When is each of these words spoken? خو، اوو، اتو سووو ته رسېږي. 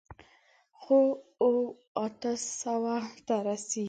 خو، 0.81 0.99
اوو، 1.43 1.63
اتو 2.03 2.31
سووو 2.59 2.97
ته 3.27 3.35
رسېږي. 3.45 3.79